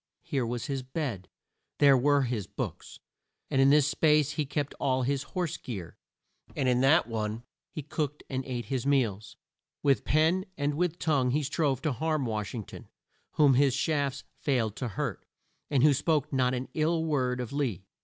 [0.23, 1.29] Here was his bed,
[1.77, 2.99] there were his books;
[3.51, 5.95] in this space he kept all his horse gear,
[6.55, 9.37] and in that one he cooked and ate his meals.
[9.83, 12.87] With pen and with tongue he strove to harm Wash ing ton,
[13.33, 15.23] whom his shafts failed to hurt,
[15.69, 17.85] and who spoke not an ill word of Lee.